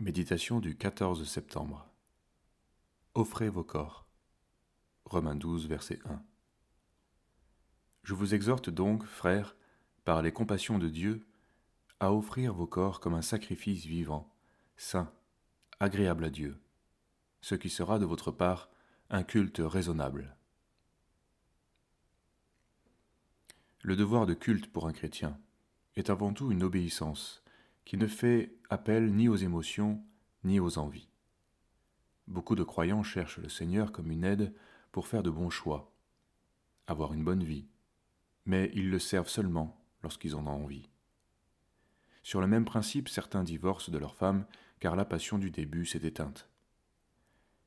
[0.00, 1.86] Méditation du 14 septembre.
[3.12, 4.06] Offrez vos corps.
[5.04, 6.22] Romains 12, verset 1.
[8.04, 9.56] Je vous exhorte donc, frères,
[10.06, 11.26] par les compassions de Dieu,
[12.00, 14.34] à offrir vos corps comme un sacrifice vivant,
[14.78, 15.12] saint,
[15.80, 16.58] agréable à Dieu,
[17.42, 18.70] ce qui sera de votre part
[19.10, 20.34] un culte raisonnable.
[23.82, 25.38] Le devoir de culte pour un chrétien
[25.96, 27.44] est avant tout une obéissance
[27.90, 30.00] qui ne fait appel ni aux émotions
[30.44, 31.08] ni aux envies.
[32.28, 34.54] Beaucoup de croyants cherchent le Seigneur comme une aide
[34.92, 35.92] pour faire de bons choix,
[36.86, 37.66] avoir une bonne vie,
[38.46, 40.88] mais ils le servent seulement lorsqu'ils en ont envie.
[42.22, 44.46] Sur le même principe, certains divorcent de leur femme
[44.78, 46.48] car la passion du début s'est éteinte.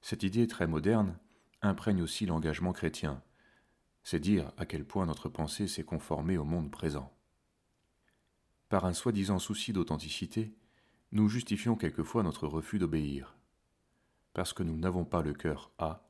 [0.00, 1.16] Cette idée très moderne
[1.62, 3.22] imprègne aussi l'engagement chrétien.
[4.02, 7.16] C'est dire à quel point notre pensée s'est conformée au monde présent.
[8.68, 10.54] Par un soi-disant souci d'authenticité,
[11.12, 13.36] nous justifions quelquefois notre refus d'obéir.
[14.34, 16.06] Parce que nous n'avons pas le cœur A,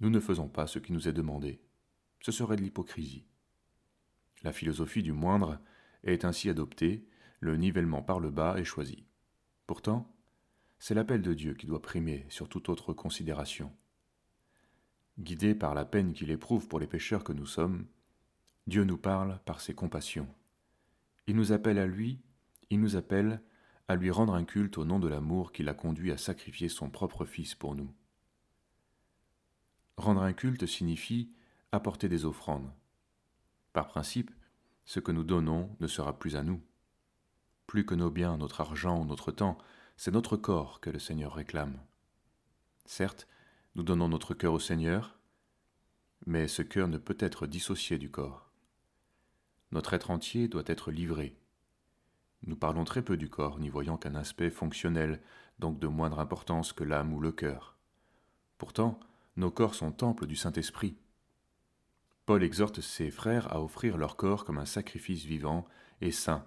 [0.00, 1.60] nous ne faisons pas ce qui nous est demandé.
[2.20, 3.24] Ce serait de l'hypocrisie.
[4.42, 5.60] La philosophie du moindre
[6.02, 7.06] est ainsi adoptée,
[7.38, 9.04] le nivellement par le bas est choisi.
[9.68, 10.12] Pourtant,
[10.80, 13.72] c'est l'appel de Dieu qui doit primer sur toute autre considération.
[15.20, 17.86] Guidé par la peine qu'il éprouve pour les pécheurs que nous sommes,
[18.66, 20.28] Dieu nous parle par ses compassions.
[21.26, 22.20] Il nous appelle à lui,
[22.70, 23.42] il nous appelle
[23.88, 26.90] à lui rendre un culte au nom de l'amour qui l'a conduit à sacrifier son
[26.90, 27.92] propre Fils pour nous.
[29.96, 31.30] Rendre un culte signifie
[31.72, 32.70] apporter des offrandes.
[33.72, 34.30] Par principe,
[34.84, 36.60] ce que nous donnons ne sera plus à nous.
[37.66, 39.56] Plus que nos biens, notre argent ou notre temps,
[39.96, 41.78] c'est notre corps que le Seigneur réclame.
[42.84, 43.26] Certes,
[43.74, 45.18] nous donnons notre cœur au Seigneur,
[46.26, 48.51] mais ce cœur ne peut être dissocié du corps.
[49.72, 51.34] Notre être entier doit être livré.
[52.44, 55.20] Nous parlons très peu du corps, n'y voyant qu'un aspect fonctionnel,
[55.58, 57.78] donc de moindre importance que l'âme ou le cœur.
[58.58, 59.00] Pourtant,
[59.36, 60.96] nos corps sont temples du Saint-Esprit.
[62.26, 65.66] Paul exhorte ses frères à offrir leur corps comme un sacrifice vivant
[66.00, 66.46] et saint,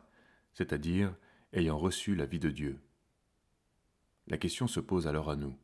[0.54, 1.16] c'est-à-dire
[1.52, 2.80] ayant reçu la vie de Dieu.
[4.28, 5.58] La question se pose alors à nous.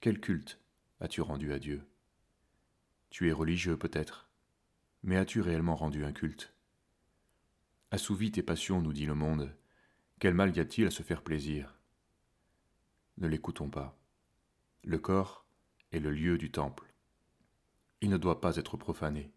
[0.00, 0.58] Quel culte
[1.00, 1.86] as-tu rendu à Dieu?
[3.10, 4.28] Tu es religieux peut-être,
[5.02, 6.55] mais as-tu réellement rendu un culte?
[7.96, 9.56] Assouvis tes passions, nous dit le monde.
[10.18, 11.78] Quel mal y a-t-il à se faire plaisir?
[13.16, 13.98] Ne l'écoutons pas.
[14.84, 15.46] Le corps
[15.92, 16.92] est le lieu du temple.
[18.02, 19.32] Il ne doit pas être profané,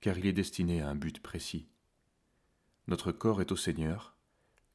[0.00, 1.68] car il est destiné à un but précis.
[2.86, 4.16] Notre corps est au Seigneur,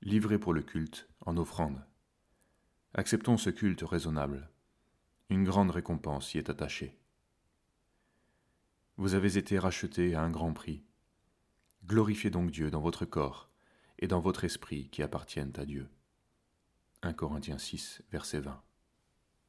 [0.03, 1.83] livré pour le culte, en offrande.
[2.93, 4.47] Acceptons ce culte raisonnable.
[5.31, 6.95] Une grande récompense y est attachée.
[8.97, 10.83] Vous avez été rachetés à un grand prix.
[11.87, 13.49] Glorifiez donc Dieu dans votre corps
[13.97, 15.87] et dans votre esprit qui appartiennent à Dieu.
[17.01, 18.61] 1 Corinthiens 6, verset 20.